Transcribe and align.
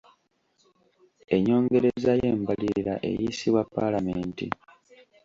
Ennyongereza 1.35 2.11
y'embalirira 2.21 2.93
eyisibwa 3.09 3.61
paalamenti. 3.73 4.45